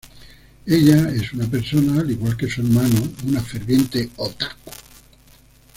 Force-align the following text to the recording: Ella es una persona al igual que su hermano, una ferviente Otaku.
Ella 0.65 1.09
es 1.09 1.31
una 1.31 1.45
persona 1.45 2.01
al 2.01 2.09
igual 2.09 2.35
que 2.35 2.49
su 2.49 2.61
hermano, 2.61 2.99
una 3.27 3.39
ferviente 3.39 4.09
Otaku. 4.17 4.71